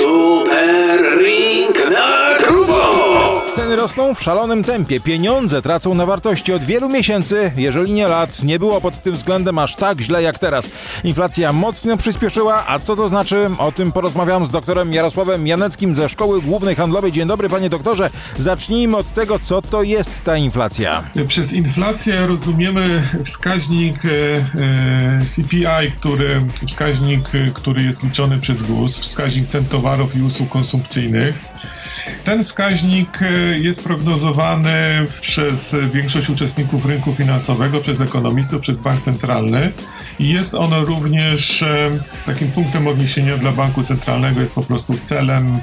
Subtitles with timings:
[0.00, 2.00] Super Ring grubo!
[2.00, 2.19] Ceny
[3.80, 8.42] rosną w szalonym tempie, pieniądze tracą na wartości od wielu miesięcy, jeżeli nie lat.
[8.42, 10.70] Nie było pod tym względem aż tak źle jak teraz.
[11.04, 13.50] Inflacja mocno przyspieszyła, a co to znaczy?
[13.58, 17.12] O tym porozmawiam z doktorem Jarosławem Janeckim ze Szkoły Głównej Handlowej.
[17.12, 18.10] Dzień dobry, panie doktorze.
[18.38, 21.04] Zacznijmy od tego, co to jest ta inflacja.
[21.28, 28.98] Przez inflację rozumiemy wskaźnik e, e, CPI, który, wskaźnik, e, który jest liczony przez GUS,
[28.98, 31.38] wskaźnik cen towarów i usług konsumpcyjnych.
[32.24, 39.72] Ten wskaźnik e, jest prognozowany przez większość uczestników rynku finansowego, przez ekonomistów, przez bank centralny.
[40.18, 41.64] I jest on również
[42.26, 45.58] takim punktem odniesienia dla banku centralnego, jest po prostu celem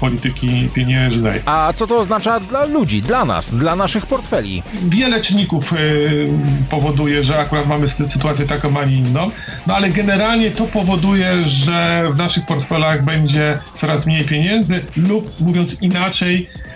[0.00, 1.40] polityki pieniężnej.
[1.46, 4.62] A co to oznacza dla ludzi, dla nas, dla naszych portfeli?
[4.88, 5.76] Wiele czynników e,
[6.70, 9.30] powoduje, że akurat mamy sy- sytuację taką, a nie inną,
[9.66, 15.82] no ale generalnie to powoduje, że w naszych portfelach będzie coraz mniej pieniędzy lub mówiąc
[15.82, 16.73] inaczej, e,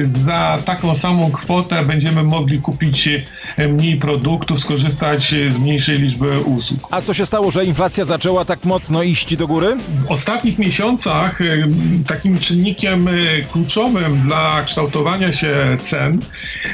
[0.00, 6.40] za taką samą kwotę będziemy mogli kupić e, mniej produktów, skorzystać e, z mniejszej liczby
[6.40, 6.80] usług.
[6.90, 9.76] A co się stało, że inflacja zaczęła tak mocno iść do góry?
[10.06, 11.44] W ostatnich miesiącach e,
[12.06, 13.12] takim czynnikiem e,
[13.52, 16.20] kluczowym dla kształtowania się cen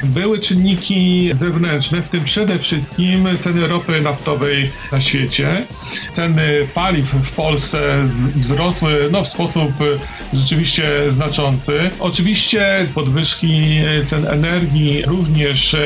[0.03, 5.65] były czynniki zewnętrzne, w tym przede wszystkim ceny ropy naftowej na świecie.
[6.09, 8.03] Ceny paliw w Polsce
[8.35, 11.89] wzrosły no, w sposób e, rzeczywiście znaczący.
[11.99, 12.64] Oczywiście
[12.95, 15.79] podwyżki cen energii również e,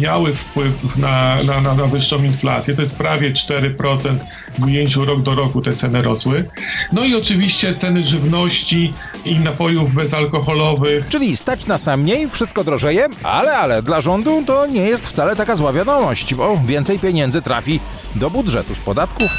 [0.00, 2.74] miały wpływ na, na, na, na wyższą inflację.
[2.74, 4.16] To jest prawie 4%
[4.58, 6.44] w ujęciu rok do roku te ceny rosły.
[6.92, 8.92] No i oczywiście ceny żywności
[9.24, 11.08] i napojów bezalkoholowych.
[11.08, 15.36] Czyli stać nas na mniej, wszystko drożeje, ale, ale dla rządu to nie jest wcale
[15.36, 17.80] taka zła wiadomość, bo więcej pieniędzy trafi
[18.14, 19.30] do budżetu z podatków.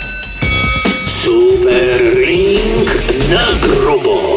[1.05, 2.89] Super Ring
[3.29, 4.36] na grubo!